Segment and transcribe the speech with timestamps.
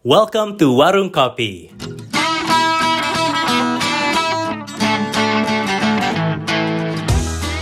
[0.00, 1.68] Welcome to Warung Kopi.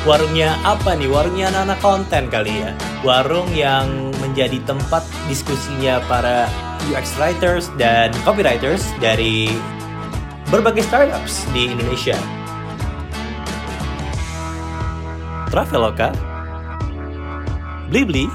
[0.07, 1.11] Warungnya apa nih?
[1.11, 2.71] Warungnya anak-anak konten kali ya.
[3.03, 6.47] Warung yang menjadi tempat diskusinya para
[6.87, 9.51] UX writers dan copywriters dari
[10.47, 12.15] berbagai startups di Indonesia.
[15.51, 16.15] Traveloka,
[17.91, 18.31] Blibli,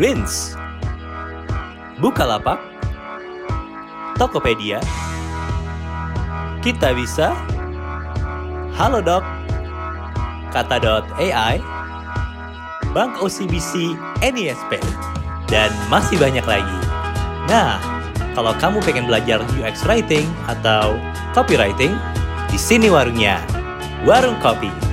[0.00, 0.56] Greens,
[2.00, 2.56] Bukalapak,
[4.16, 4.80] Tokopedia,
[6.64, 7.36] Kita Bisa,
[8.72, 9.20] Halodoc,
[10.48, 11.60] Kata.ai,
[12.96, 13.92] Bank OCBC
[14.24, 14.80] NISP,
[15.52, 16.78] dan masih banyak lagi.
[17.52, 17.76] Nah,
[18.32, 20.96] kalau kamu pengen belajar UX Writing atau
[21.36, 21.92] Copywriting,
[22.48, 23.44] di sini warungnya.
[24.08, 24.89] Warung Kopi.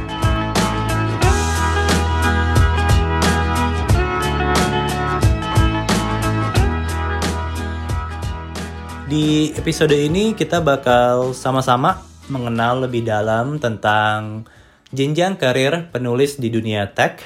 [9.08, 14.44] Di episode ini kita bakal sama-sama mengenal lebih dalam tentang
[14.92, 17.24] jenjang karir penulis di dunia tech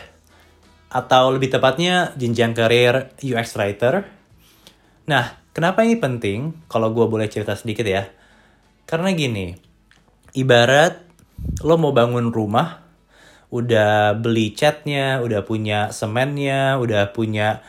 [0.93, 4.05] atau lebih tepatnya jenjang karir UX writer.
[5.09, 6.53] Nah, kenapa ini penting?
[6.69, 8.05] Kalau gue boleh cerita sedikit ya.
[8.85, 9.57] Karena gini,
[10.37, 11.01] ibarat
[11.65, 12.77] lo mau bangun rumah,
[13.49, 17.65] udah beli catnya, udah punya semennya, udah punya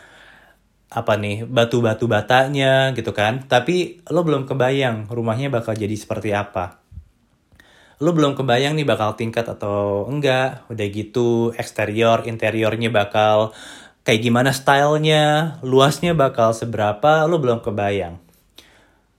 [0.93, 3.49] apa nih batu-batu batanya gitu kan.
[3.49, 6.85] Tapi lo belum kebayang rumahnya bakal jadi seperti apa.
[7.99, 10.69] Lo belum kebayang nih bakal tingkat atau enggak.
[10.69, 13.57] Udah gitu eksterior interiornya bakal
[14.05, 18.21] kayak gimana stylenya luasnya bakal seberapa lo belum kebayang.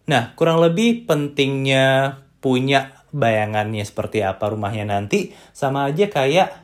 [0.05, 6.62] Nah kurang lebih pentingnya punya bayangannya seperti apa rumahnya nanti sama aja kayak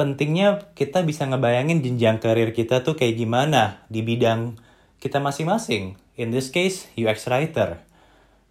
[0.00, 4.56] pentingnya kita bisa ngebayangin jenjang karir kita tuh kayak gimana di bidang
[4.96, 6.00] kita masing-masing.
[6.16, 7.84] In this case, UX writer.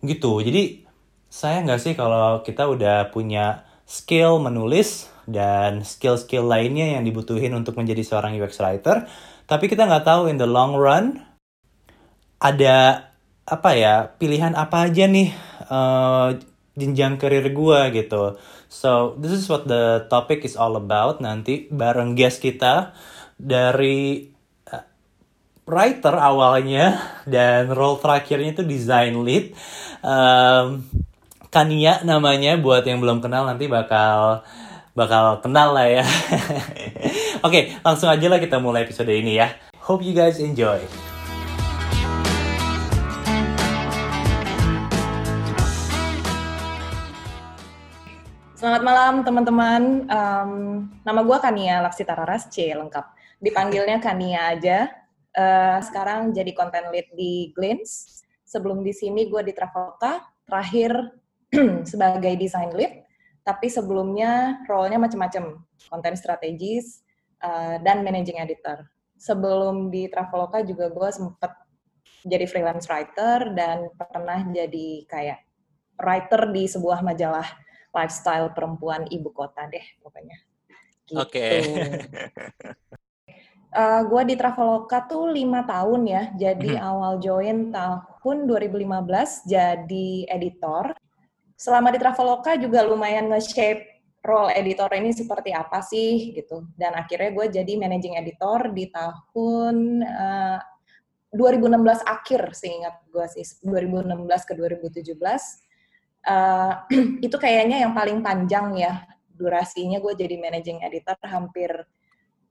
[0.06, 0.46] Gitu.
[0.46, 0.86] Jadi,
[1.26, 7.74] saya nggak sih kalau kita udah punya skill menulis dan skill-skill lainnya yang dibutuhin untuk
[7.82, 9.10] menjadi seorang UX writer,
[9.50, 11.26] tapi kita nggak tahu in the long run
[12.38, 13.10] ada
[13.50, 15.34] apa ya pilihan apa aja nih
[15.74, 16.38] uh,
[16.78, 18.38] jenjang karir gue gitu.
[18.70, 22.94] So this is what the topic is all about nanti bareng guest kita
[23.34, 24.30] dari
[24.70, 24.86] uh,
[25.66, 27.02] writer awalnya
[27.34, 29.58] dan role terakhirnya itu design lead.
[30.06, 30.86] Um,
[31.50, 34.46] Kania namanya buat yang belum kenal nanti bakal
[34.94, 36.06] bakal kenal lah ya.
[37.42, 39.50] Oke, okay, langsung aja lah kita mulai episode ini ya.
[39.82, 41.09] Hope you guys enjoy.
[48.60, 50.04] Selamat malam teman-teman.
[50.12, 50.52] Um,
[51.08, 53.08] nama gue Kania Laksita Raras C lengkap.
[53.40, 54.92] Dipanggilnya Kania aja.
[55.32, 58.20] Uh, sekarang jadi content lead di Glints.
[58.44, 60.28] Sebelum di sini gue di Traveloka.
[60.44, 60.92] Terakhir
[61.88, 63.08] sebagai design lead.
[63.48, 65.64] Tapi sebelumnya role-nya macam-macam.
[65.88, 67.00] Content strategis
[67.40, 68.84] uh, dan managing editor.
[69.16, 71.56] Sebelum di Traveloka juga gue sempet
[72.28, 75.48] jadi freelance writer dan pernah jadi kayak
[75.96, 77.48] writer di sebuah majalah
[77.94, 80.38] lifestyle perempuan ibu kota deh pokoknya.
[81.10, 81.18] Gitu.
[81.18, 81.34] Oke.
[81.34, 81.58] Okay.
[83.74, 86.86] uh, gue di Traveloka tuh lima tahun ya, jadi hmm.
[86.86, 90.94] awal join tahun 2015 jadi editor.
[91.60, 96.70] Selama di Traveloka juga lumayan nge-shape role editor ini seperti apa sih gitu.
[96.78, 100.60] Dan akhirnya gue jadi managing editor di tahun uh,
[101.30, 105.69] 2016 akhir seingat gue sih, 2016 ke 2017
[106.28, 106.74] uh,
[107.26, 109.06] itu kayaknya yang paling panjang ya
[109.40, 111.72] durasinya gue jadi managing editor hampir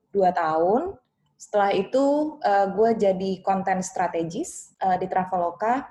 [0.09, 0.97] dua tahun.
[1.39, 5.85] Setelah itu uh, gue jadi content strategis uh, di Traveloka.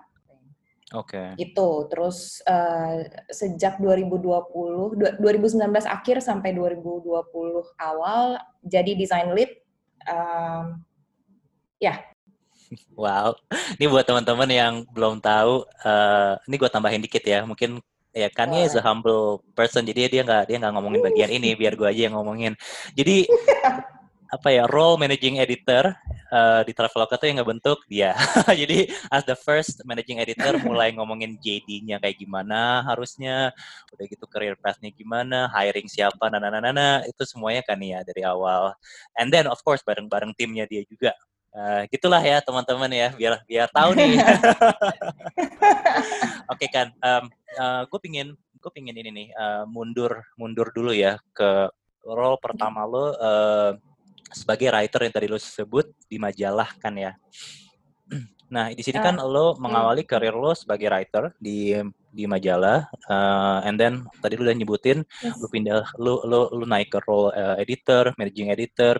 [0.96, 1.14] Oke.
[1.14, 1.28] Okay.
[1.38, 7.22] Itu terus uh, sejak 2020 2019 akhir sampai 2020
[7.78, 9.52] awal jadi design lead.
[10.08, 10.82] Um,
[11.78, 12.00] ya,
[12.92, 13.38] Wow,
[13.80, 17.81] ini buat teman-teman yang belum tahu, uh, ini gue tambahin dikit ya, mungkin
[18.12, 21.78] ya kan is a humble person, jadi dia nggak dia nggak ngomongin bagian ini, biar
[21.78, 22.52] gue aja yang ngomongin.
[22.93, 23.25] Jadi
[24.28, 25.96] apa ya role managing editor
[26.28, 28.12] uh, di Traveloka tuh yang ngebentuk dia.
[28.60, 33.56] Jadi as the first managing editor mulai ngomongin JD-nya kayak gimana harusnya,
[33.96, 38.76] udah gitu career path-nya gimana, hiring siapa, nana nana itu semuanya kan ya dari awal.
[39.16, 41.16] And then of course bareng-bareng timnya dia juga
[41.48, 44.20] Uh, gitulah ya teman-teman ya biar biar tahu nih.
[46.52, 47.24] Oke okay, kan, um,
[47.56, 51.70] uh, gue pingin gue pingin ini nih uh, mundur mundur dulu ya ke
[52.04, 53.72] role pertama lo uh,
[54.28, 57.12] sebagai writer yang tadi lo sebut di majalah kan ya.
[58.48, 60.08] Nah, di sini kan uh, lo mengawali hmm.
[60.08, 61.76] karir lo sebagai writer di
[62.08, 65.36] di majalah, uh, and then tadi lo udah nyebutin yes.
[65.36, 68.96] lo pindah lo lo lo naik ke role uh, editor, managing editor,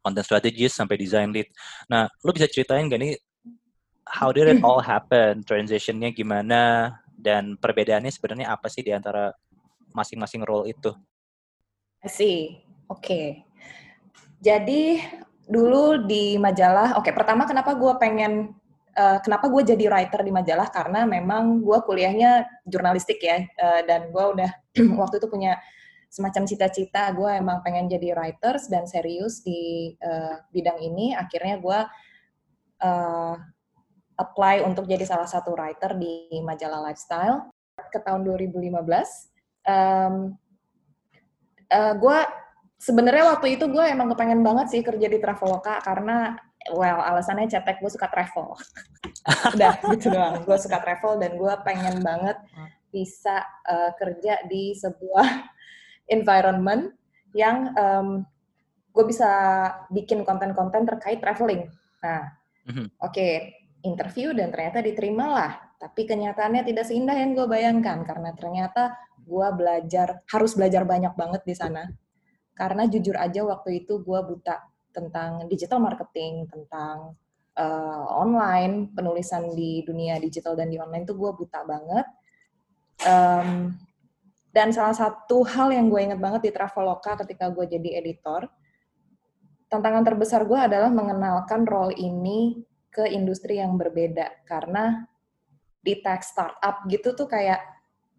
[0.00, 1.48] content strategist sampai design lead.
[1.88, 3.14] Nah, lo bisa ceritain gak nih
[4.08, 5.44] how did it all happen?
[5.44, 9.30] Transitionnya gimana dan perbedaannya sebenarnya apa sih di antara
[9.92, 10.90] masing-masing role itu?
[12.00, 12.38] I see.
[12.88, 13.04] Oke.
[13.04, 13.26] Okay.
[14.40, 14.98] Jadi
[15.44, 18.56] dulu di majalah, oke okay, pertama kenapa gue pengen
[18.96, 24.08] uh, kenapa gue jadi writer di majalah karena memang gue kuliahnya jurnalistik ya uh, dan
[24.08, 24.50] gue udah
[25.00, 25.60] waktu itu punya
[26.10, 31.80] semacam cita-cita gue emang pengen jadi writers dan serius di uh, bidang ini akhirnya gue
[32.82, 33.34] uh,
[34.18, 37.54] apply untuk jadi salah satu writer di majalah lifestyle
[37.94, 38.74] ke tahun 2015
[39.70, 40.34] um,
[41.70, 42.18] uh, gue
[42.82, 46.34] sebenarnya waktu itu gue emang kepengen banget sih kerja di Traveloka karena
[46.74, 48.52] well alasannya cetek gue suka travel.
[49.56, 50.44] Udah gitu doang.
[50.44, 52.36] Gue suka travel dan gue pengen banget
[52.92, 55.28] bisa uh, kerja di sebuah
[56.10, 56.92] environment
[57.32, 58.08] yang um,
[58.90, 59.30] gue bisa
[59.94, 61.70] bikin konten-konten terkait traveling
[62.02, 62.28] nah
[62.66, 62.86] mm-hmm.
[63.00, 63.54] oke okay,
[63.86, 69.48] interview dan ternyata diterima lah tapi kenyataannya tidak seindah yang gue bayangkan karena ternyata gue
[69.56, 71.86] belajar harus belajar banyak banget di sana
[72.60, 74.60] karena jujur aja waktu itu gue buta
[74.92, 77.14] tentang digital marketing, tentang
[77.56, 82.06] uh, online, penulisan di dunia digital dan di online tuh gue buta banget.
[83.06, 83.80] Um,
[84.50, 88.50] dan salah satu hal yang gue inget banget di Traveloka ketika gue jadi editor,
[89.70, 94.42] tantangan terbesar gue adalah mengenalkan role ini ke industri yang berbeda.
[94.42, 95.06] Karena
[95.80, 97.62] di tech startup gitu tuh kayak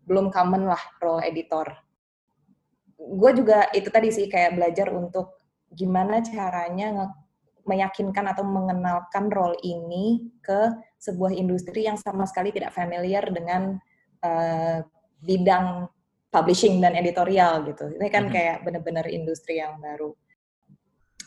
[0.07, 1.67] belum common lah role editor.
[2.95, 5.35] Gue juga itu tadi sih kayak belajar untuk
[5.67, 7.11] gimana caranya
[7.67, 13.77] meyakinkan atau mengenalkan role ini ke sebuah industri yang sama sekali tidak familiar dengan
[14.25, 14.81] uh,
[15.21, 15.85] bidang
[16.31, 17.91] publishing dan editorial gitu.
[17.99, 18.35] Ini kan mm-hmm.
[18.35, 20.15] kayak benar-benar industri yang baru.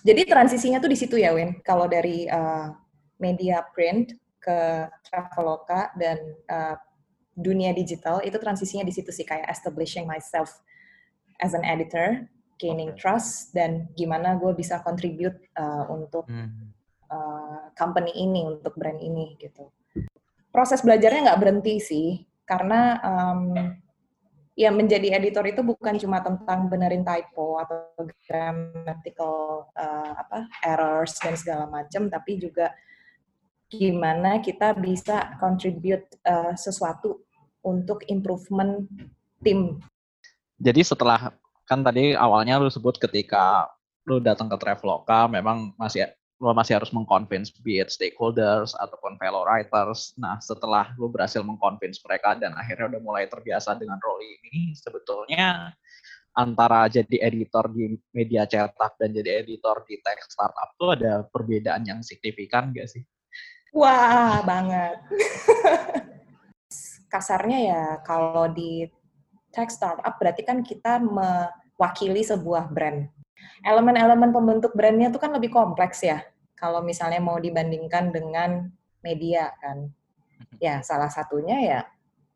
[0.05, 1.61] Jadi transisinya tuh di situ ya, Win.
[1.65, 2.73] Kalau dari uh,
[3.21, 6.77] media print ke Traveloka dan uh,
[7.35, 10.61] dunia digital itu transisinya di situ sih kayak establishing myself
[11.43, 12.29] as an editor
[12.63, 16.71] gaining trust dan gimana gue bisa contribute uh, untuk hmm.
[17.11, 19.67] uh, company ini untuk brand ini gitu
[20.55, 23.75] proses belajarnya nggak berhenti sih karena um,
[24.55, 27.91] ya menjadi editor itu bukan cuma tentang benerin typo atau
[28.27, 32.71] grammatical uh, apa errors dan segala macam tapi juga
[33.67, 37.27] gimana kita bisa contribute uh, sesuatu
[37.67, 38.87] untuk improvement
[39.43, 39.83] tim.
[40.63, 41.35] Jadi setelah
[41.67, 43.67] kan tadi awalnya lu sebut ketika
[44.07, 46.07] lu datang ke Traveloka memang masih
[46.43, 50.13] lu masih harus mengconvince be stakeholders ataupun fellow writers.
[50.19, 55.71] Nah, setelah lu berhasil mengconvince mereka dan akhirnya udah mulai terbiasa dengan role ini, sebetulnya
[56.35, 61.87] antara jadi editor di media cetak dan jadi editor di tech startup tuh ada perbedaan
[61.87, 63.07] yang signifikan gak sih?
[63.71, 64.99] Wah, banget.
[67.13, 68.91] Kasarnya ya kalau di
[69.55, 73.07] tech startup berarti kan kita mewakili sebuah brand.
[73.65, 76.23] Elemen-elemen pembentuk brandnya itu kan lebih kompleks ya.
[76.55, 78.69] Kalau misalnya mau dibandingkan dengan
[79.05, 79.91] media kan.
[80.63, 81.81] Ya, salah satunya ya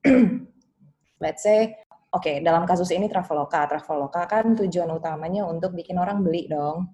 [1.22, 1.74] let's say
[2.10, 3.66] oke, okay, dalam kasus ini Traveloka.
[3.66, 6.90] Traveloka kan tujuan utamanya untuk bikin orang beli dong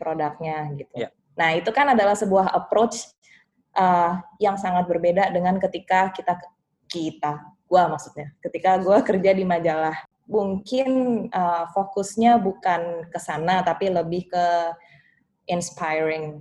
[0.00, 1.08] produknya gitu.
[1.08, 1.12] Yeah.
[1.36, 3.08] Nah, itu kan adalah sebuah approach
[3.76, 6.36] uh, yang sangat berbeda dengan ketika kita
[6.90, 7.38] kita
[7.70, 9.94] gue maksudnya ketika gue kerja di majalah
[10.30, 10.88] mungkin
[11.34, 14.46] uh, fokusnya bukan ke sana tapi lebih ke
[15.50, 16.40] inspiring.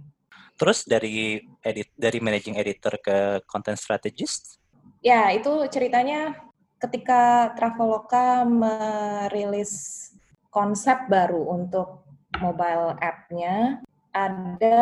[0.55, 4.61] Terus dari edit dari managing editor ke content strategist?
[5.01, 6.37] Ya itu ceritanya
[6.77, 10.05] ketika Traveloka merilis
[10.53, 12.05] konsep baru untuk
[12.37, 14.81] mobile app-nya ada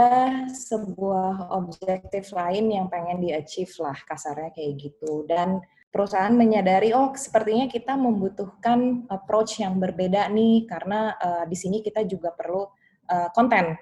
[0.50, 5.28] sebuah objektif lain yang pengen di-achieve lah kasarnya kayak gitu.
[5.28, 11.80] Dan perusahaan menyadari oh sepertinya kita membutuhkan approach yang berbeda nih karena uh, di sini
[11.80, 12.68] kita juga perlu
[13.08, 13.76] uh, konten.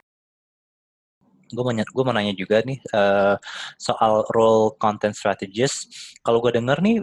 [1.45, 3.37] Gue mau, mau nanya juga nih uh,
[3.77, 5.89] soal role content strategist.
[6.25, 6.97] Kalau gue denger nih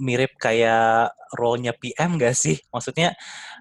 [0.00, 2.56] mirip kayak role-nya PM gak sih?
[2.72, 3.16] Maksudnya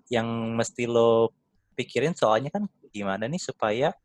[0.08, 1.36] yang mesti lo
[1.76, 3.96] pikirin soalnya kan gimana nih supaya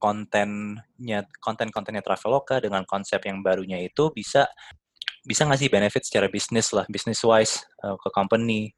[0.00, 4.48] kontennya konten-kontennya Traveloka dengan konsep yang barunya itu bisa
[5.30, 8.74] bisa ngasih benefit secara bisnis lah, business wise uh, ke company?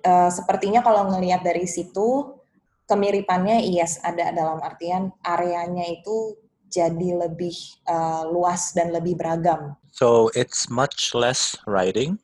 [0.00, 2.40] Uh, sepertinya kalau ngelihat dari situ
[2.88, 6.40] kemiripannya yes ada dalam artian areanya itu
[6.72, 9.76] jadi lebih uh, luas dan lebih beragam.
[9.92, 12.16] So it's much less writing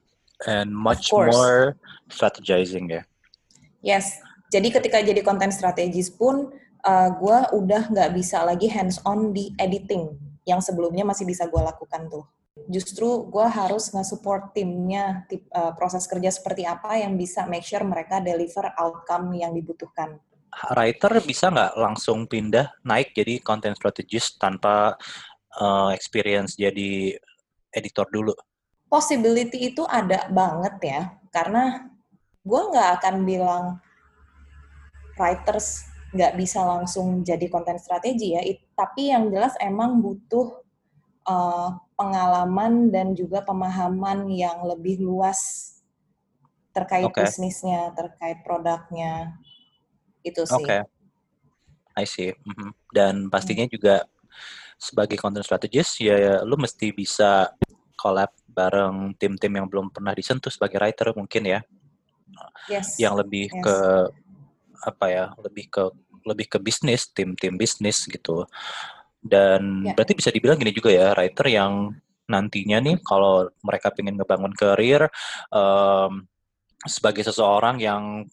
[0.48, 1.76] and much more
[2.10, 3.04] strategizing ya.
[3.84, 4.18] Yes.
[4.50, 6.50] Jadi ketika jadi konten strategis pun
[6.82, 10.10] uh, gue udah nggak bisa lagi hands on di editing
[10.42, 12.26] yang sebelumnya masih bisa gue lakukan tuh.
[12.66, 17.82] Justru gue harus nge-support timnya tip, uh, proses kerja seperti apa yang bisa make sure
[17.86, 20.18] mereka deliver outcome yang dibutuhkan.
[20.74, 24.98] Writer bisa nggak langsung pindah naik jadi content strategist tanpa
[25.62, 27.14] uh, experience jadi
[27.70, 28.34] editor dulu?
[28.90, 31.86] Possibility itu ada banget ya, karena
[32.42, 33.64] gue nggak akan bilang
[35.14, 40.58] writers nggak bisa langsung jadi konten strategi ya, it, tapi yang jelas emang butuh
[41.30, 45.68] uh, pengalaman dan juga pemahaman yang lebih luas
[46.72, 47.28] terkait okay.
[47.28, 49.36] bisnisnya, terkait produknya,
[50.24, 50.56] itu sih.
[50.56, 50.82] Oke, okay.
[52.00, 52.32] I see.
[52.32, 52.70] Mm -hmm.
[52.88, 53.74] Dan pastinya hmm.
[53.76, 54.08] juga
[54.80, 57.52] sebagai content strategist ya, ya lu mesti bisa
[58.00, 61.60] collab bareng tim-tim yang belum pernah disentuh sebagai writer mungkin ya.
[62.72, 62.96] Yes.
[62.96, 63.60] Yang lebih yes.
[63.60, 63.76] ke
[64.88, 65.84] apa ya, lebih ke
[66.24, 68.48] lebih ke bisnis, tim-tim bisnis gitu.
[69.20, 69.92] Dan yeah.
[69.92, 71.92] berarti bisa dibilang gini juga ya, writer yang
[72.30, 75.10] nantinya nih kalau mereka ingin ngebangun karir
[75.50, 76.24] um,
[76.86, 78.24] sebagai seseorang yang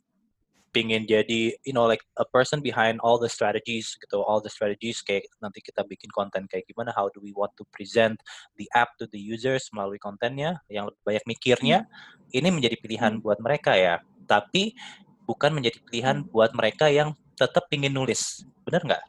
[0.69, 5.01] pingin jadi you know like a person behind all the strategies gitu all the strategies
[5.01, 8.21] kayak nanti kita bikin konten kayak gimana how do we want to present
[8.61, 12.37] the app to the users melalui kontennya yang lebih banyak mikirnya hmm.
[12.37, 13.23] ini menjadi pilihan hmm.
[13.25, 13.97] buat mereka ya
[14.29, 14.77] tapi
[15.25, 16.29] bukan menjadi pilihan hmm.
[16.29, 19.03] buat mereka yang tetap pingin nulis benar nggak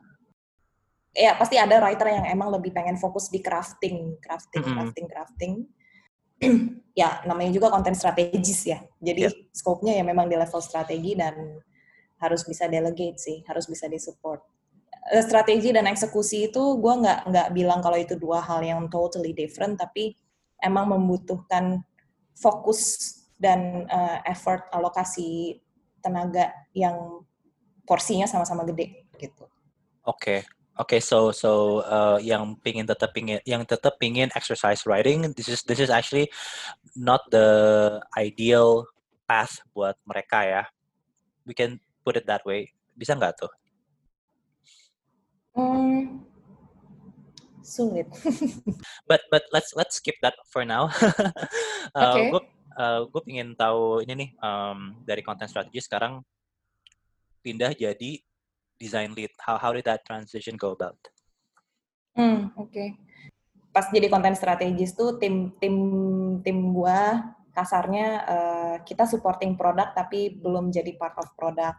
[1.19, 4.77] ya pasti ada writer yang emang lebih pengen fokus di crafting crafting mm -hmm.
[4.79, 5.53] crafting crafting
[7.01, 8.79] ya namanya juga konten strategis ya.
[9.03, 9.35] Jadi yeah.
[9.51, 11.35] scope-nya ya memang di level strategi dan
[12.19, 14.43] harus bisa delegate sih, harus bisa disupport.
[15.15, 19.35] Eh, strategi dan eksekusi itu gue nggak nggak bilang kalau itu dua hal yang totally
[19.35, 20.15] different, tapi
[20.63, 21.83] emang membutuhkan
[22.35, 25.63] fokus dan uh, effort alokasi
[26.03, 27.23] tenaga yang
[27.87, 29.47] porsinya sama-sama gede gitu.
[30.07, 30.58] Oke, okay.
[30.79, 35.51] Oke, okay, so so uh, yang pingin tetap pingin yang tetap pingin exercise writing, this
[35.51, 36.31] is this is actually
[36.95, 38.87] not the ideal
[39.27, 40.63] path buat mereka ya.
[41.43, 42.71] We can put it that way.
[42.95, 43.51] Bisa nggak tuh?
[45.59, 46.23] Hmm,
[47.67, 48.07] sulit.
[49.11, 50.95] but but let's let's skip that for now.
[51.99, 52.31] uh, okay.
[52.31, 52.43] Gue
[52.79, 56.23] uh, gue ingin tahu ini nih um, dari content strategy sekarang
[57.43, 58.23] pindah jadi
[58.79, 59.31] design lead?
[59.43, 60.99] How how did that transition go about?
[62.15, 62.71] Hmm, oke.
[62.71, 62.99] Okay.
[63.75, 65.77] Pas jadi konten strategis tuh tim tim
[66.43, 71.75] tim gua kasarnya uh, kita supporting produk tapi belum jadi part of produk.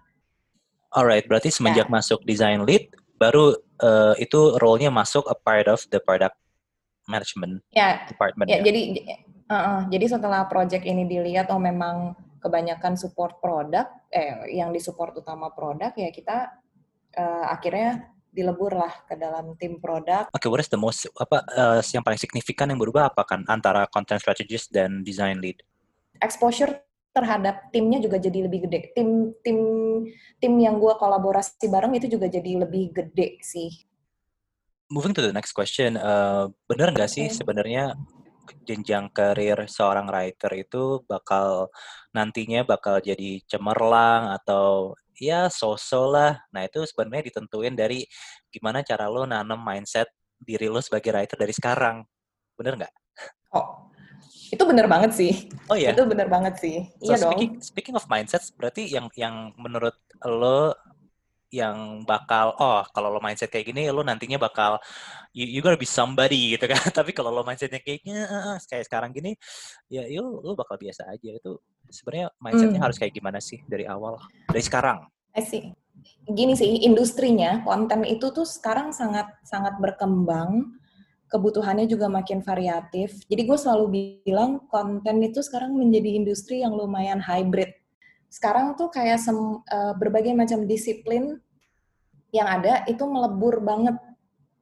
[0.92, 1.96] Alright, berarti semenjak yeah.
[1.96, 6.36] masuk design lead baru uh, itu role-nya masuk a part of the product
[7.08, 8.04] management yeah.
[8.08, 8.48] department.
[8.48, 8.82] Ya, yeah, jadi
[9.48, 15.20] uh, uh, jadi setelah project ini dilihat oh memang kebanyakan support produk eh yang disupport
[15.20, 16.48] utama produk ya kita
[17.18, 20.30] uh, akhirnya dilebur lah ke dalam tim produk.
[20.30, 23.42] Oke, okay, what is the most apa uh, yang paling signifikan yang berubah apa kan
[23.50, 25.58] antara content strategist dan design lead?
[26.22, 28.94] Exposure terhadap timnya juga jadi lebih gede.
[28.94, 29.60] Tim tim
[30.38, 33.74] tim yang gue kolaborasi bareng itu juga jadi lebih gede sih.
[34.90, 37.94] Moving to the next question, uh, benar nggak sih sebenarnya
[38.66, 41.70] jenjang karir seorang writer itu bakal
[42.14, 46.34] nantinya bakal jadi cemerlang atau ya sosok lah.
[46.56, 48.08] Nah itu sebenarnya ditentuin dari
[48.50, 50.10] gimana cara lo nanam mindset
[50.40, 52.02] diri lo sebagai writer dari sekarang.
[52.56, 52.94] Bener nggak?
[53.52, 53.92] Oh,
[54.50, 55.52] itu bener banget sih.
[55.68, 55.92] Oh iya?
[55.92, 56.88] Itu bener banget sih.
[57.04, 57.66] So, iya speaking, dong.
[57.66, 59.96] Speaking of mindset, berarti yang yang menurut
[60.26, 60.74] lo
[61.50, 64.78] yang bakal oh kalau lo mindset kayak gini lo nantinya bakal
[65.34, 69.10] you, you gotta be somebody gitu kan tapi kalau lo mindsetnya kayaknya uh, kayak sekarang
[69.10, 69.34] gini
[69.90, 71.58] ya yo lo bakal biasa aja itu
[71.90, 72.86] sebenarnya mindsetnya hmm.
[72.86, 74.18] harus kayak gimana sih dari awal
[74.50, 75.06] dari sekarang?
[75.36, 75.74] I see.
[76.30, 80.78] Gini sih industrinya konten itu tuh sekarang sangat sangat berkembang,
[81.30, 83.22] kebutuhannya juga makin variatif.
[83.30, 83.86] Jadi gue selalu
[84.26, 87.74] bilang konten itu sekarang menjadi industri yang lumayan hybrid.
[88.30, 91.42] Sekarang tuh kayak sem, uh, berbagai macam disiplin
[92.30, 93.98] yang ada itu melebur banget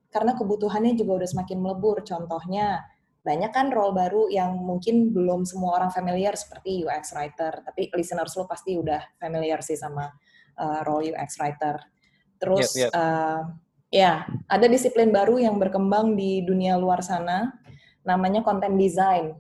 [0.08, 2.00] karena kebutuhannya juga udah semakin melebur.
[2.04, 2.84] Contohnya
[3.28, 8.32] banyak kan role baru yang mungkin belum semua orang familiar seperti UX writer, tapi listeners
[8.40, 10.08] lo pasti udah familiar sih sama
[10.56, 11.76] uh, role UX writer.
[12.40, 12.92] Terus yep, yep.
[12.96, 13.42] Uh,
[13.92, 17.52] ya ada disiplin baru yang berkembang di dunia luar sana,
[18.08, 19.36] namanya content design.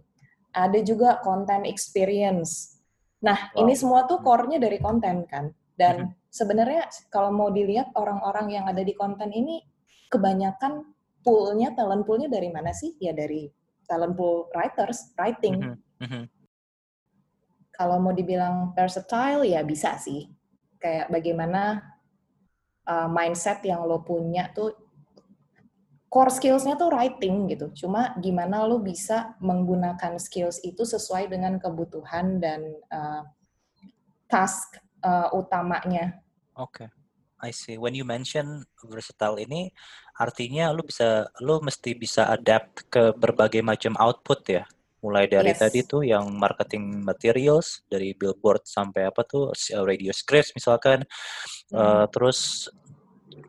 [0.51, 2.75] Ada juga content experience.
[3.23, 3.63] Nah wow.
[3.63, 5.47] ini semua tuh core-nya dari konten kan,
[5.79, 6.27] dan mm -hmm.
[6.27, 9.63] sebenarnya kalau mau dilihat orang-orang yang ada di konten ini
[10.11, 10.83] kebanyakan
[11.23, 12.99] poolnya, talent poolnya dari mana sih?
[12.99, 13.56] Ya dari
[13.87, 15.63] talent pool writers, writing.
[15.63, 16.23] Mhm, mhm.
[17.73, 20.27] Kalau mau dibilang versatile, ya bisa sih.
[20.77, 21.81] Kayak bagaimana
[22.85, 24.73] uh, mindset yang lo punya tuh
[26.07, 27.69] core skills-nya tuh writing gitu.
[27.85, 33.23] Cuma gimana lo bisa menggunakan skills itu sesuai dengan kebutuhan dan uh,
[34.31, 36.17] task uh, utamanya.
[36.57, 36.89] Oke.
[37.37, 37.77] I see.
[37.77, 39.69] When you mention versatile ini
[40.17, 44.63] artinya lu bisa lu mesti bisa adapt ke berbagai macam output ya.
[44.97, 45.61] Mulai dari Yes.
[45.61, 51.05] tadi tuh yang marketing materials dari billboard sampai apa tuh s- radio scripts misalkan
[51.69, 51.77] Hmm.
[51.77, 52.67] Eh, terus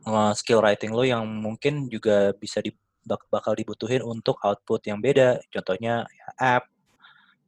[0.05, 4.99] eh, skill writing lo yang mungkin juga bisa di, bak- bakal dibutuhin untuk output yang
[4.99, 5.39] beda.
[5.49, 6.27] Contohnya ya,
[6.59, 6.65] app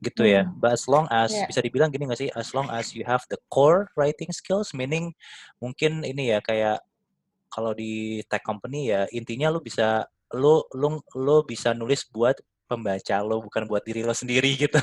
[0.00, 0.48] gitu ya.
[0.48, 0.56] Hmm.
[0.56, 1.44] But as long as Yeah.
[1.44, 2.30] bisa dibilang gini gak sih?
[2.32, 5.12] As long as you have the core writing skills, meaning
[5.58, 6.80] mungkin ini ya kayak
[7.50, 12.38] kalau di tech company ya intinya lu bisa lu lu lu bisa nulis buat
[12.70, 14.78] pembaca lo bukan buat diri lo sendiri gitu.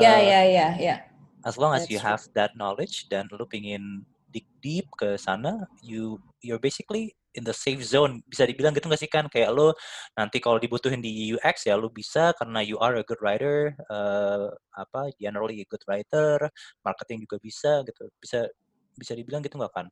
[0.00, 0.96] Ya, Eh, ya, ya, ya.
[1.44, 2.08] as long as That's you true.
[2.08, 7.52] have that knowledge dan lu pingin dig deep ke sana, you you're basically in the
[7.52, 8.24] safe zone.
[8.24, 9.28] Bisa dibilang gitu nggak sih kan?
[9.28, 9.76] Kayak lu
[10.16, 14.46] nanti kalau dibutuhin di UX ya lu bisa karena you are a good writer, eh,
[14.78, 16.48] apa generally a good writer,
[16.80, 18.08] marketing juga bisa gitu.
[18.16, 18.48] Bisa
[18.96, 19.86] bisa dibilang gitu nggak kan?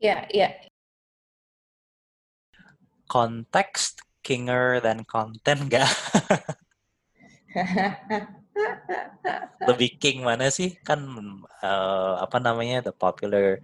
[0.00, 0.48] Ya, ya.
[3.06, 5.90] Context kinger than content nggak?
[9.66, 10.74] Lebih king mana sih?
[10.82, 11.06] Kan
[11.62, 13.62] eh, apa namanya the popular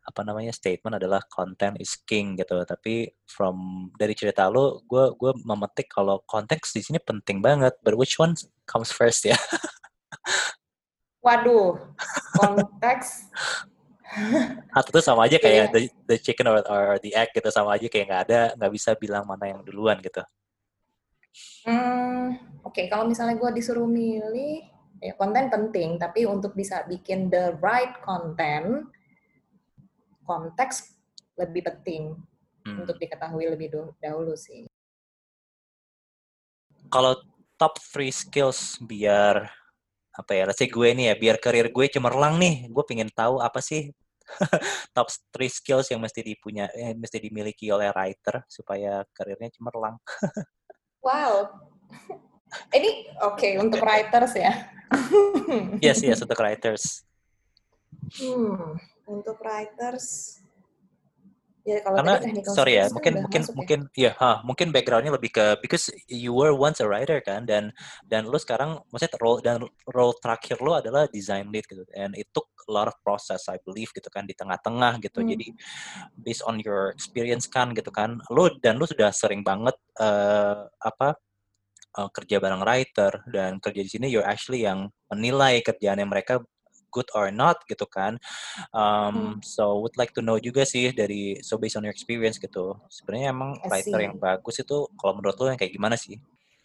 [0.00, 2.58] apa namanya statement adalah content is king gitu.
[2.66, 7.78] Tapi from dari cerita lo, gue gue memetik kalau konteks di sini penting banget.
[7.86, 8.34] But which one
[8.66, 9.38] comes first ya?
[11.24, 11.76] Waduh,
[12.34, 13.28] konteks.
[14.74, 15.72] Atau itu sama aja kayak Iya.
[15.74, 18.90] the, the chicken or, or the egg gitu sama aja kayak nggak ada nggak bisa
[18.98, 20.22] bilang mana yang duluan gitu.
[21.62, 22.34] Hmm,
[22.66, 24.66] Oke, kalau misalnya gue disuruh milih,
[25.00, 28.84] ya konten penting, tapi untuk bisa bikin the right content,
[30.26, 30.98] konteks
[31.38, 32.14] lebih penting
[32.60, 32.84] Hmm.
[32.84, 33.72] untuk diketahui lebih
[34.04, 34.68] dahulu sih.
[36.92, 37.16] Kalau
[37.56, 39.48] top three skills biar
[40.20, 43.40] apa ya, let's say gue nih ya, biar karir gue cemerlang nih, gue pengen tahu
[43.40, 43.88] apa sih
[44.96, 49.96] top three skills yang mesti dipunya, eh, mesti dimiliki oleh writer supaya karirnya cemerlang.
[51.00, 51.48] Wow,
[52.76, 54.68] ini oke untuk writers ya.
[55.80, 57.08] Yes, yes untuk writers.
[58.20, 58.76] Hmm,
[59.08, 60.36] untuk writers,
[61.64, 62.14] ya kalau Karena
[62.50, 63.56] sorry ya, kan mungkin mungkin masuk ya.
[63.58, 67.74] mungkin ya, ha, mungkin backgroundnya lebih ke because you were once a writer kan dan
[68.08, 72.28] dan lu sekarang maksudnya role dan role terakhir lu adalah design lead gitu and it
[72.32, 75.20] took a lot of process I believe gitu kan di tengah-tengah gitu.
[75.20, 75.30] Hmm.
[75.34, 75.46] Jadi
[76.14, 81.18] based on your experience kan gitu kan, lu dan lu sudah sering banget eh, apa
[81.98, 86.40] eh, kerja bareng writer dan kerja di sini you're actually yang menilai kerjaannya mereka
[86.90, 88.18] good or not gitu kan.
[88.74, 92.76] Um, So would like to know juga sih dari so based on your experience gitu.
[92.90, 96.18] Sebenarnya emang writer yang bagus itu kalau menurut lo yang kayak gimana sih?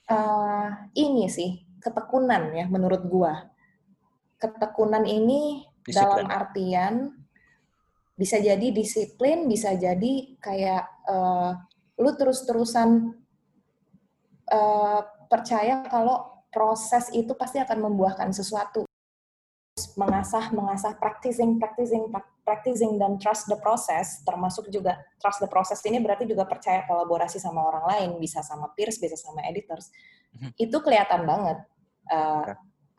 [0.06, 0.68] Eh,
[1.02, 3.50] ini sih ketekunan ya menurut gua.
[4.38, 6.28] Ketekunan ini dalam Disiplin.
[6.30, 6.94] artian
[8.16, 11.52] bisa jadi disiplin, bisa jadi kayak eh,
[12.02, 13.18] lu terus-terusan
[14.50, 18.85] eh, percaya kalau proses itu pasti akan membuahkan sesuatu.
[19.96, 25.80] Mengasah, mengasah, practicing, practicing, prac- practicing dan trust the process, termasuk juga trust the process
[25.88, 29.90] ini berarti juga percaya kolaborasi sama orang lain, bisa sama peers, bisa sama editors.
[30.36, 30.52] Mhm.
[30.60, 31.60] Itu kelihatan banget.
[32.06, 32.54] Oke.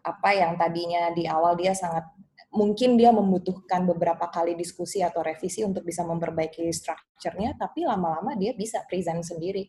[0.06, 2.06] apa yang tadinya di awal dia sangat
[2.54, 8.56] mungkin dia membutuhkan beberapa kali diskusi atau revisi untuk bisa memperbaiki structure-nya, tapi lama-lama dia
[8.56, 9.66] bisa present sendiri.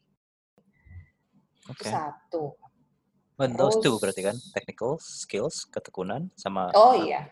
[1.67, 1.89] Itu Oke.
[1.89, 2.55] satu.
[3.38, 7.30] Well, those two Terus- berarti kan technical skills, ketekunan sama Oh iya.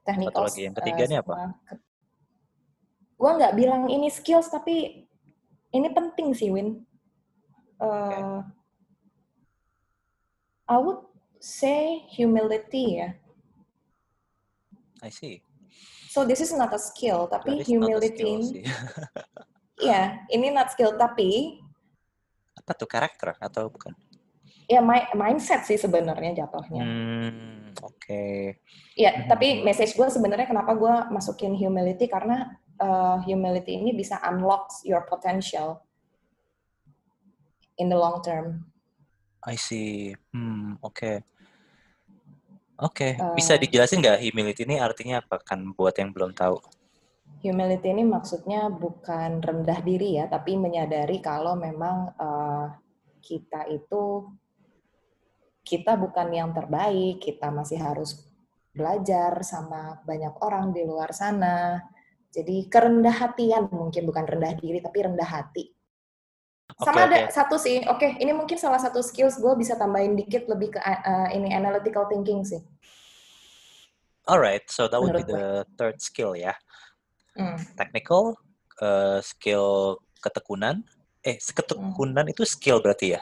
[0.00, 0.48] Technical.
[0.48, 1.52] lagi yang ketiga nih apa?
[1.68, 1.84] Ke-
[3.20, 5.04] Gua nggak bilang ini skills, tapi
[5.76, 6.88] ini penting sih, Win.
[7.76, 8.40] Uh,
[10.64, 11.04] I would
[11.36, 13.12] say humility ya.
[15.04, 15.44] I see.
[16.08, 18.64] So this is not a skill, tapi humility sih.
[19.84, 21.60] iya, ini not skill, tapi
[22.56, 23.92] Apa tuh karakter atau bukan?
[24.70, 26.86] Ya mi- mindset sih sebenarnya jatuhnya.
[26.86, 28.54] Hmm, oke.
[28.94, 29.26] Ya, Mhm.
[29.26, 35.02] tapi message gue sebenarnya kenapa gue masukin humility karena uh, humility ini bisa unlock your
[35.10, 35.82] potential
[37.74, 38.70] in the long term.
[39.42, 40.14] I see.
[40.30, 41.26] Hmm, oke.
[42.80, 43.60] Oke, bisa Eh.
[43.60, 46.56] dijelasin nggak humility ini artinya apa kan buat yang belum tahu?
[47.44, 52.72] Humility ini maksudnya bukan rendah diri ya, tapi menyadari kalau memang uh,
[53.20, 54.28] kita itu
[55.64, 58.24] kita bukan yang terbaik, kita masih harus
[58.70, 61.82] belajar sama banyak orang di luar sana.
[62.30, 65.74] Jadi kerendah hatian mungkin bukan rendah diri tapi rendah hati.
[66.78, 70.14] Sama okay, ada satu sih, oke okay, ini mungkin salah satu skills gue bisa tambahin
[70.14, 72.62] dikit lebih ke uh, ini analytical thinking sih.
[74.30, 75.74] Alright, so that would Menurut be the gue.
[75.74, 76.54] third skill ya.
[77.34, 77.58] Hmm.
[77.74, 78.38] Technical,
[78.78, 80.86] uh, skill ketekunan.
[81.26, 82.32] Eh, ketekunan hmm.
[82.32, 83.20] itu skill berarti ya?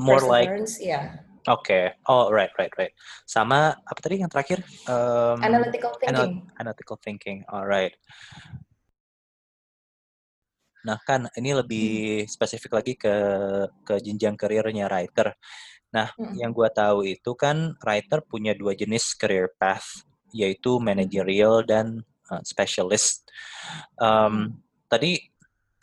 [0.00, 0.50] More like.
[0.80, 1.25] Yeah.
[1.46, 1.62] Oke.
[1.62, 1.84] Okay.
[2.10, 2.94] Oh, right, right, right.
[3.22, 4.66] Sama apa tadi yang terakhir?
[4.90, 6.10] Um, analytical thinking.
[6.10, 6.28] Anal
[6.58, 7.38] analytical thinking.
[7.46, 7.94] Alright.
[10.86, 11.90] Nah, kan ini lebih
[12.22, 12.30] hmm.
[12.30, 13.14] spesifik lagi ke
[13.86, 15.34] ke jenjang karirnya writer.
[15.94, 16.34] Nah, hmm.
[16.34, 20.02] yang gue tahu itu kan writer punya dua jenis career path,
[20.34, 23.26] yaitu managerial dan uh, specialist.
[23.98, 25.18] Um, tadi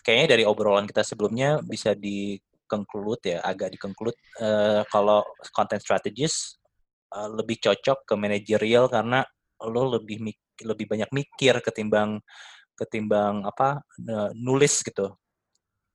[0.04, 2.36] kayaknya dari obrolan kita sebelumnya bisa di
[2.68, 5.22] conclude ya, agak di uh, kalau
[5.52, 6.60] content strategist
[7.14, 9.24] uh, lebih cocok ke managerial karena
[9.64, 12.20] lo lebih lebih banyak mikir ketimbang
[12.76, 13.80] ketimbang apa
[14.36, 15.14] nulis gitu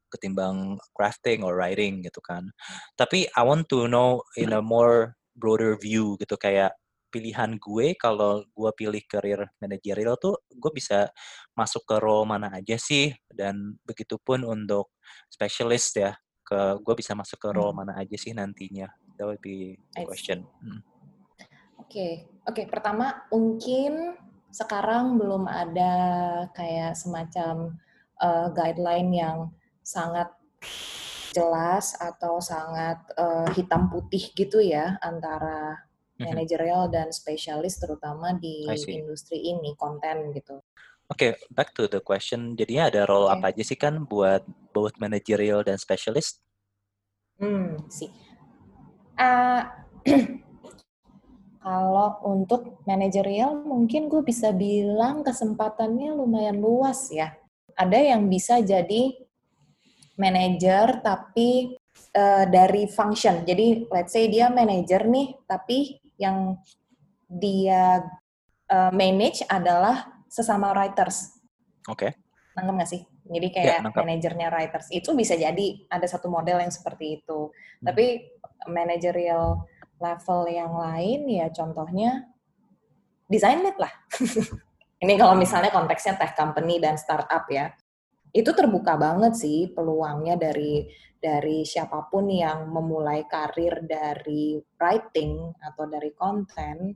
[0.09, 2.49] ketimbang crafting or writing gitu kan.
[2.97, 6.75] Tapi I want to know in a more broader view gitu kayak
[7.09, 11.09] pilihan gue kalau gue pilih career managerial tuh gue bisa
[11.57, 14.93] masuk ke role mana aja sih dan begitupun untuk
[15.33, 16.13] specialist ya
[16.49, 17.85] ke gue bisa masuk ke role hmm.
[17.85, 18.89] mana aja sih nantinya
[19.21, 20.49] that would be the question.
[20.49, 20.81] Oke hmm.
[20.81, 20.81] oke
[21.85, 22.13] okay.
[22.49, 24.17] okay, pertama mungkin
[24.49, 25.93] sekarang belum ada
[26.57, 27.77] kayak semacam
[28.17, 29.39] uh, guideline yang
[29.85, 30.33] sangat
[31.37, 36.35] jelas atau sangat uh, hitam putih gitu ya antara Mhm.
[36.35, 40.59] manajerial dan spesialis terutama di industri ini konten gitu.
[41.09, 42.53] Oke, okay, back to the question.
[42.53, 43.41] Jadinya ada role okay.
[43.41, 44.45] apa aja sih kan buat
[44.77, 46.45] both managerial dan specialist?
[47.41, 48.13] Hmm, sih.
[49.17, 49.65] Uh,
[51.65, 57.33] kalau untuk manajerial mungkin gue bisa bilang kesempatannya lumayan luas ya.
[57.73, 59.17] Ada yang bisa jadi
[60.21, 61.73] manager tapi
[62.13, 63.49] uh, dari function.
[63.49, 66.61] Jadi let's say dia manager nih, tapi yang
[67.33, 68.05] dia
[68.69, 71.41] uh, manage adalah sesama writers.
[71.89, 72.09] Oke.
[72.09, 72.11] Okay.
[72.55, 73.03] Nangkep nggak sih?
[73.29, 77.53] Jadi kayak ya, manajernya writers itu bisa jadi ada satu model yang seperti itu.
[77.53, 77.85] Hmm.
[77.93, 78.25] Tapi
[78.69, 82.25] managerial level yang lain ya contohnya
[83.29, 83.93] design lead lah.
[85.05, 87.71] Ini kalau misalnya konteksnya tech company dan startup ya.
[88.35, 90.89] Itu terbuka banget sih peluangnya dari
[91.19, 96.95] dari siapa pun yang memulai karir dari writing atau dari konten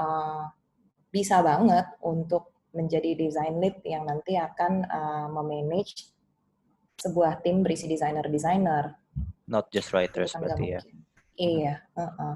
[0.00, 0.44] uh,
[1.12, 6.10] bisa banget untuk menjadi design lead yang nanti akan uh, memanage
[7.00, 8.94] sebuah tim berisi desainer-desainer.
[9.50, 10.80] Not just writers berarti ya.
[11.40, 11.74] Iya.
[11.96, 12.34] Uh -uh.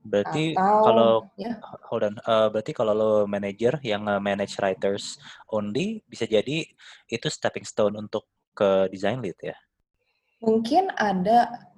[0.00, 1.52] Berarti Atau, kalau ya.
[1.92, 5.20] hold on, uh, berarti kalau lo manager yang manage writers
[5.52, 6.64] only bisa jadi
[7.12, 8.24] itu stepping stone untuk
[8.56, 9.56] ke design lead ya?
[10.40, 11.68] Mungkin ada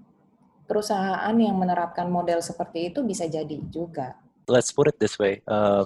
[0.70, 4.14] perusahaan yang menerapkan model seperti itu bisa jadi juga.
[4.46, 5.42] Let's put it this way.
[5.50, 5.84] Uh,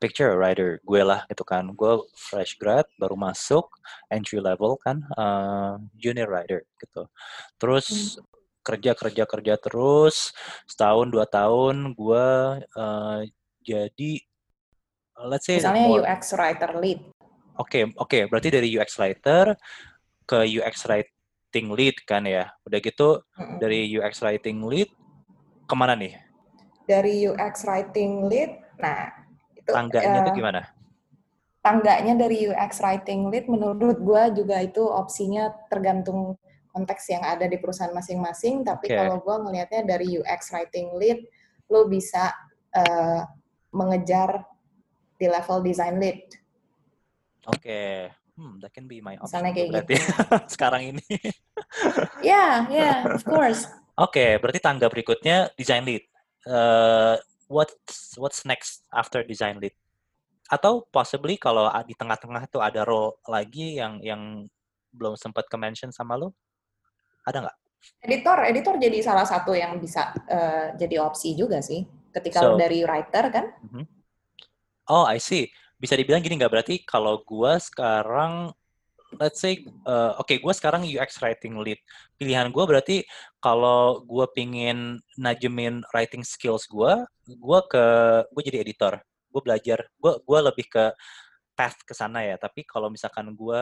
[0.00, 1.68] picture writer, gue lah gitu kan.
[1.76, 3.68] Gue fresh grad, baru masuk,
[4.08, 7.04] entry level kan, uh, junior writer gitu.
[7.60, 8.24] Terus hmm.
[8.64, 10.32] kerja kerja kerja terus,
[10.64, 12.28] setahun dua tahun gue
[12.64, 13.20] uh,
[13.60, 14.12] jadi,
[15.28, 15.60] let's say.
[15.60, 17.00] Misalnya more, UX writer lead.
[17.60, 18.22] Oke okay, oke, okay.
[18.24, 19.52] berarti dari UX writer
[20.24, 22.48] ke UX writing lead kan ya.
[22.64, 23.56] Udah gitu mm-hmm.
[23.60, 24.88] dari UX writing lead
[25.68, 26.16] ke mana nih?
[26.88, 29.20] Dari UX writing lead, nah
[29.60, 30.60] itu tangganya uh, tuh gimana?
[31.60, 36.40] Tangganya dari UX writing lead menurut gue juga itu opsinya tergantung
[36.72, 38.64] konteks yang ada di perusahaan masing-masing.
[38.64, 38.96] Tapi okay.
[38.96, 41.20] kalau gue ngelihatnya dari UX writing lead,
[41.68, 42.32] lo bisa
[42.72, 43.22] uh,
[43.76, 44.48] mengejar
[45.20, 46.24] di level design lead.
[47.44, 47.60] Oke.
[47.60, 49.28] Okay hmm, that can be my option.
[49.28, 50.12] Misalnya kayak berarti gitu.
[50.56, 51.04] sekarang ini.
[51.12, 51.20] Ya,
[52.24, 53.68] yeah, ya, yeah, of course.
[54.00, 56.04] Oke, okay, berarti tangga berikutnya design lead.
[56.48, 59.74] Uh, what's what's next after design lead?
[60.46, 64.46] Atau possibly kalau di tengah-tengah itu ada role lagi yang yang
[64.94, 66.32] belum sempat ke mention sama lo?
[67.26, 67.56] Ada nggak?
[68.06, 71.82] Editor, editor jadi salah satu yang bisa uh, jadi opsi juga sih.
[72.10, 73.46] Ketika so, dari writer kan?
[73.66, 73.84] Uh -huh.
[74.90, 78.52] Oh, I see bisa dibilang gini nggak berarti kalau gue sekarang
[79.18, 81.80] let's say uh, oke okay, gue sekarang UX writing lead
[82.14, 82.96] pilihan gue berarti
[83.42, 86.92] kalau gue pingin najemin writing skills gue
[87.26, 87.84] gue ke
[88.30, 88.94] gue jadi editor
[89.30, 90.84] gue belajar gue gue lebih ke
[91.60, 92.40] path ke sana ya.
[92.40, 93.60] Tapi kalau misalkan gue,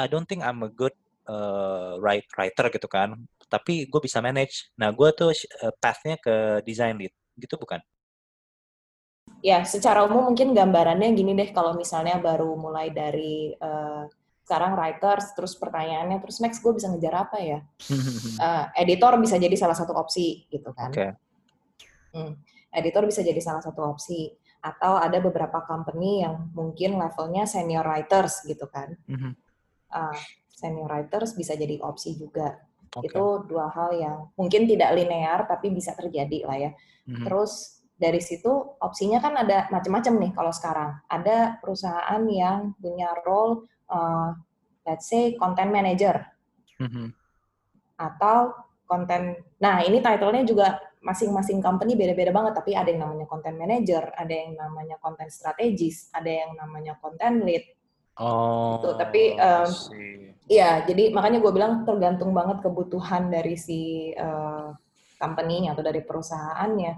[0.00, 0.96] I don't think I'm a good
[1.28, 3.20] uh, writer gitu kan.
[3.52, 4.72] Tapi gue bisa manage.
[4.80, 7.84] Nah, gue tuh uh, pathnya ke design lead, gitu bukan?
[9.44, 11.52] Ya, secara umum mungkin gambarannya gini deh.
[11.52, 14.08] Kalau misalnya baru mulai dari uh,
[14.48, 17.60] sekarang writers, terus pertanyaannya, terus next gue bisa ngejar apa ya?
[18.40, 20.88] uh, editor bisa jadi salah satu opsi gitu kan.
[20.88, 21.12] Okay.
[22.16, 22.40] Hmm,
[22.72, 24.32] editor bisa jadi salah satu opsi
[24.64, 28.96] atau ada beberapa company yang mungkin levelnya senior writers gitu kan.
[29.92, 30.16] Uh,
[30.48, 32.56] senior writers bisa jadi opsi juga.
[32.88, 33.12] Okay.
[33.12, 36.70] Itu dua hal yang mungkin tidak linear tapi bisa terjadi lah ya.
[37.04, 37.24] Mm-hmm.
[37.28, 40.90] Terus dari situ opsinya kan ada macam-macam nih kalau sekarang.
[41.06, 44.36] Ada perusahaan yang punya role uh,
[44.88, 46.24] let's say content manager.
[46.80, 47.12] Mm-hmm.
[47.98, 48.54] Atau
[48.88, 49.36] konten.
[49.60, 54.34] Nah, ini title-nya juga masing-masing company beda-beda banget, tapi ada yang namanya content manager, ada
[54.34, 57.64] yang namanya content strategis, ada yang namanya content lead.
[58.18, 58.82] Oh.
[58.82, 58.88] Gitu.
[58.98, 59.70] Tapi um,
[60.50, 64.74] iya, jadi makanya gue bilang tergantung banget kebutuhan dari si uh,
[65.22, 66.92] company-nya atau dari perusahaannya.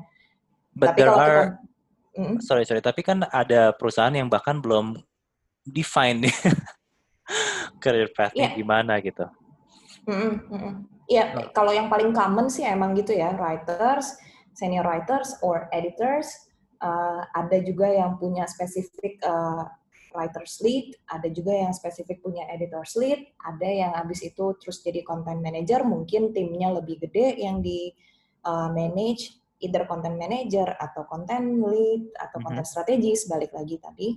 [0.73, 1.45] But tapi kalau are, kita,
[2.17, 4.97] mm, sorry sorry, tapi kan ada perusahaan yang bahkan belum
[5.69, 6.25] define
[7.83, 8.57] career path-nya yeah.
[8.57, 9.27] gimana gitu.
[10.09, 10.73] Mm -mm,
[11.11, 14.15] Iya, mm kalau yang paling common sih emang gitu ya, writers,
[14.55, 16.31] senior writers or editors.
[16.81, 19.69] Uh, ada juga yang punya spesifik uh,
[20.17, 25.05] writers lead, ada juga yang spesifik punya editors lead, ada yang habis itu terus jadi
[25.05, 27.93] content manager, mungkin timnya lebih gede yang di
[28.49, 32.45] uh, manage either content manager atau content lead atau mm -hmm.
[32.49, 34.09] content strategis balik lagi tadi.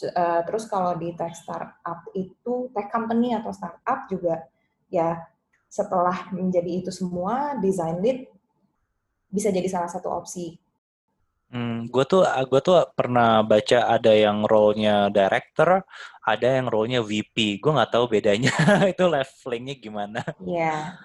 [0.00, 4.40] Uh, terus kalau di tech startup itu tech company atau startup juga
[4.88, 5.20] ya
[5.68, 8.28] setelah menjadi itu semua design lead
[9.32, 10.60] bisa jadi salah satu opsi.
[11.52, 15.84] Hmm, gue tuh gue tuh pernah baca ada yang role-nya director,
[16.24, 17.60] ada yang role-nya VP.
[17.60, 18.52] Gue nggak tahu bedanya
[18.92, 20.20] itu levelingnya gimana.
[20.40, 20.96] Iya.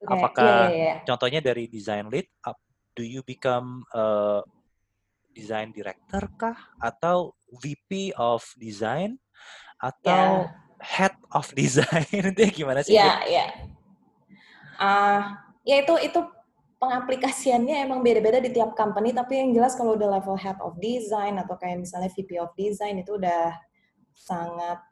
[0.00, 0.08] Yeah.
[0.08, 0.96] Apakah yeah, yeah, yeah.
[1.08, 2.28] contohnya dari design lead,
[2.92, 4.40] do you become a
[5.32, 9.20] design director kah atau VP of design
[9.76, 10.80] atau yeah.
[10.80, 12.96] head of design itu gimana sih?
[12.96, 13.36] Iya, yeah, iya.
[13.36, 13.72] Yeah
[14.82, 15.22] uh,
[15.62, 16.20] ya itu itu
[16.82, 21.38] pengaplikasiannya emang beda-beda di tiap company tapi yang jelas kalau udah level head of design
[21.38, 23.54] atau kayak misalnya VP of design itu udah
[24.10, 24.82] sangat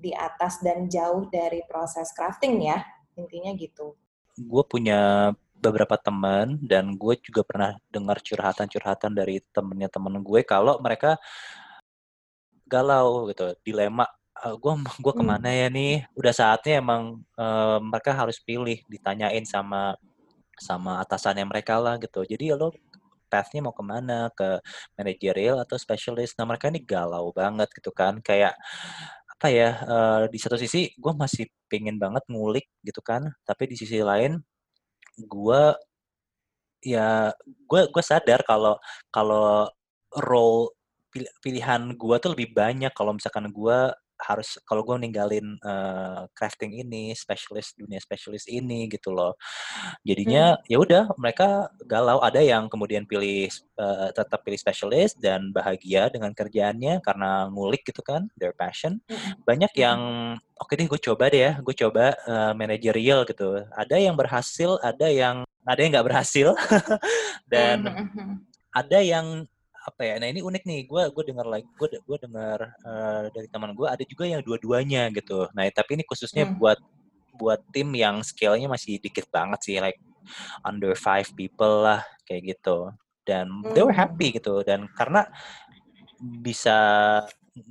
[0.00, 2.80] di atas dan jauh dari proses crafting ya
[3.14, 3.94] intinya gitu.
[4.34, 10.76] Gue punya beberapa teman dan gue juga pernah dengar curhatan-curhatan dari temennya temen gue kalau
[10.82, 11.16] mereka
[12.74, 14.06] galau gitu dilema
[14.44, 15.20] uh, gue gue hmm.
[15.20, 16.04] ke mana ya nih?
[16.18, 19.96] Udah saatnya emang uh, mereka harus pilih ditanyain sama
[20.58, 22.22] sama atasannya mereka lah gitu.
[22.26, 22.70] Jadi lo
[23.32, 24.30] pathnya mau ke mana?
[24.36, 24.60] Ke
[24.98, 26.36] manajerial atau specialist?
[26.38, 28.20] Nah mereka ini galau banget gitu kan.
[28.20, 28.54] Kayak
[29.34, 33.32] apa ya uh, di satu sisi gue masih pengen banget ngulik gitu kan.
[33.46, 34.38] Tapi di sisi lain
[35.18, 35.62] gue
[36.84, 37.32] ya
[37.70, 38.76] gue gue sadar kalau
[39.08, 39.70] kalau
[40.20, 40.70] role
[41.40, 43.78] pilihan gue tuh lebih banyak kalau misalkan gue
[44.24, 49.34] harus kalau gue ninggalin uh, crafting ini specialist dunia specialist ini gitu loh
[50.06, 50.70] jadinya hmm.
[50.70, 56.30] ya udah mereka galau ada yang kemudian pilih uh, tetap pilih specialist dan bahagia dengan
[56.32, 59.42] kerjaannya karena ngulik gitu kan their passion hmm.
[59.42, 59.82] banyak hmm.
[59.82, 60.00] yang
[60.56, 64.78] oke okay deh gue coba deh ya gue coba uh, managerial gitu ada yang berhasil
[64.80, 66.48] ada yang ada yang nggak berhasil
[67.52, 68.34] dan hmm.
[68.72, 69.48] ada yang
[69.84, 73.48] apa ya nah ini unik nih gue gue dengar lagi gue gue dengar uh, dari
[73.52, 76.56] teman gue ada juga yang dua-duanya gitu nah tapi ini khususnya hmm.
[76.56, 76.80] buat
[77.36, 80.00] buat tim yang scale-nya masih dikit banget sih like
[80.64, 82.88] under five people lah kayak gitu
[83.28, 83.76] dan hmm.
[83.76, 84.00] they were hmm.
[84.08, 85.28] happy gitu dan karena
[86.40, 86.78] bisa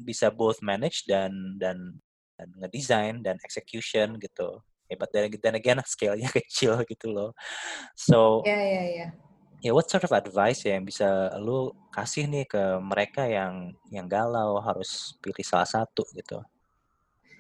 [0.06, 1.98] bisa both manage dan dan
[2.38, 7.34] dan ngedesain dan execution gitu hebat dan dan again scale-nya kecil gitu loh
[7.98, 9.12] so yeah, yeah, yeah
[9.64, 14.12] ya what sort of advice ya yang bisa lu kasih nih ke mereka yang yang
[14.12, 16.44] galau harus pilih salah satu gitu?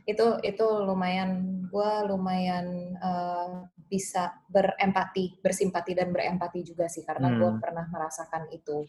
[0.07, 7.37] Itu itu lumayan gue lumayan uh, bisa berempati bersimpati dan berempati juga sih karena hmm.
[7.43, 8.87] gue pernah merasakan itu.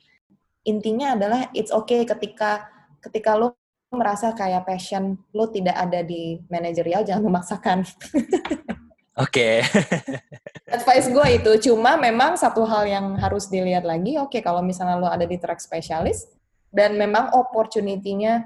[0.70, 2.70] Intinya adalah it's okay ketika
[3.02, 3.58] ketika lo
[3.90, 7.78] merasa kayak passion lo tidak ada di manajerial jangan memaksakan
[9.14, 9.62] Oke.
[9.62, 10.16] Okay.
[10.74, 14.18] Advice gue itu cuma memang satu hal yang harus dilihat lagi.
[14.18, 16.26] Oke, okay, kalau misalnya lo ada di track spesialis
[16.74, 18.42] dan memang opportunity-nya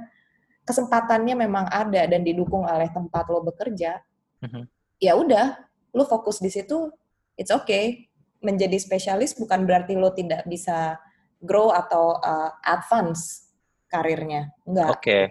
[0.68, 4.04] kesempatannya memang ada dan didukung oleh tempat lo bekerja,
[4.44, 4.64] mm-hmm.
[5.00, 5.56] ya udah,
[5.96, 6.92] lo fokus di situ.
[7.40, 8.12] It's okay.
[8.44, 11.00] Menjadi spesialis bukan berarti lo tidak bisa
[11.40, 13.48] grow atau uh, advance
[13.88, 14.52] karirnya.
[14.68, 14.88] Enggak.
[14.92, 15.00] Oke.
[15.00, 15.24] Okay.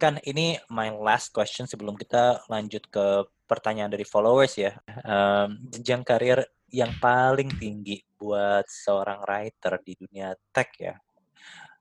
[0.00, 3.20] kan ini my last question sebelum kita lanjut ke
[3.50, 4.78] pertanyaan dari followers ya.
[5.02, 6.38] Um, jenjang karir
[6.70, 10.94] yang paling tinggi buat seorang writer di dunia tech ya.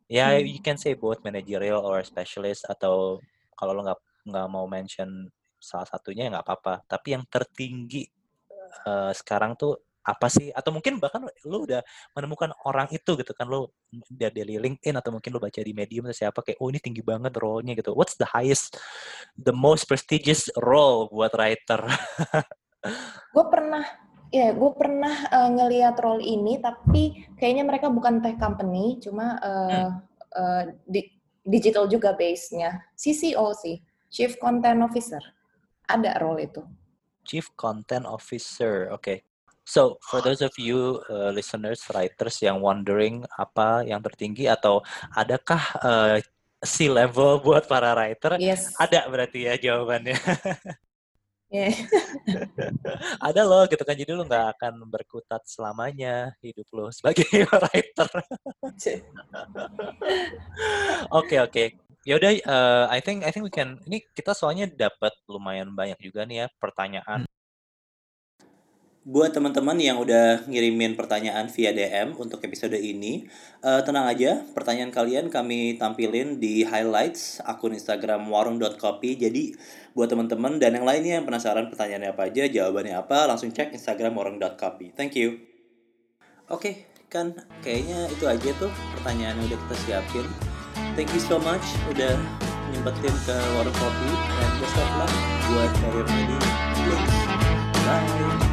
[0.10, 0.50] Ya, hmm.
[0.50, 3.22] you can say both managerial or specialist atau
[3.54, 5.30] kalau lo nggak nggak mau mention
[5.62, 6.74] salah satunya ya nggak apa-apa.
[6.90, 8.10] Tapi yang tertinggi
[8.90, 10.50] uh, sekarang tuh apa sih?
[10.56, 11.84] Atau mungkin bahkan lu udah
[12.16, 13.68] menemukan orang itu gitu kan lu
[14.10, 17.36] dari LinkedIn atau mungkin lu baca di medium atau siapa kayak oh ini tinggi banget
[17.36, 17.92] role-nya gitu.
[17.94, 18.80] What's the highest
[19.36, 21.84] the most prestigious role buat writer?
[23.36, 23.84] Gue pernah
[24.30, 29.90] ya gue pernah uh, ngelihat role ini tapi kayaknya mereka bukan tech company cuma uh,
[29.90, 29.92] hmm.
[30.38, 31.10] uh, di,
[31.44, 32.78] digital juga base-nya.
[32.94, 35.22] CCO sih Chief Content Officer.
[35.90, 36.62] Ada role itu.
[37.26, 39.02] Chief Content Officer oke.
[39.02, 39.18] okay.
[39.70, 44.82] So, for those of you uh, listeners, writers yang wondering apa yang tertinggi atau
[45.14, 46.18] adakah uh,
[46.66, 48.42] C level buat para writer?
[48.42, 48.74] Yes.
[48.82, 50.18] Ada berarti ya jawabannya.
[51.50, 51.74] Yeah.
[53.26, 58.06] Ada loh gitu kan jadi lu nggak akan berkutat selamanya hidup lo sebagai writer.
[58.70, 59.02] Oke
[61.10, 61.26] oke.
[61.26, 61.68] Okay, okay.
[62.06, 65.98] Ya udah uh, I think I think we can ini kita soalnya dapat lumayan banyak
[65.98, 67.26] juga nih ya pertanyaan
[69.10, 73.26] Buat teman-teman yang udah ngirimin pertanyaan via DM untuk episode ini,
[73.66, 79.18] uh, tenang aja, pertanyaan kalian kami tampilin di highlights akun Instagram warung.copy.
[79.18, 79.58] Jadi
[79.98, 84.14] buat teman-teman dan yang lainnya yang penasaran pertanyaannya apa aja, jawabannya apa, langsung cek Instagram
[84.14, 84.94] warung.copy.
[84.94, 85.42] Thank you.
[86.46, 86.74] Oke, okay,
[87.10, 87.34] kan
[87.66, 90.26] kayaknya itu aja tuh pertanyaan yang udah kita siapin.
[90.94, 92.14] Thank you so much udah
[92.70, 95.14] nyempetin ke warung kopi dan best of luck
[95.50, 96.38] buat karir ini.
[97.90, 98.49] Bye.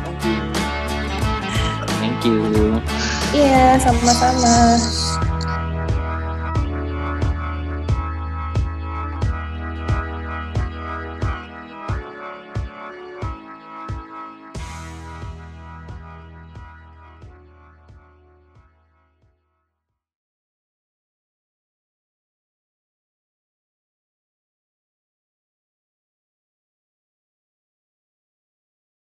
[2.26, 2.82] You.
[3.30, 4.82] Iya, sama-sama.